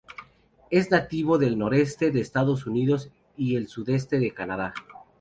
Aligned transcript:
Es 0.71 0.89
nativo 0.89 1.37
del 1.37 1.59
noreste 1.59 2.09
de 2.09 2.21
Estados 2.21 2.65
Unidos 2.65 3.11
y 3.37 3.55
el 3.55 3.67
sudeste 3.67 4.17
de 4.17 4.33
Canadá. 4.33 4.73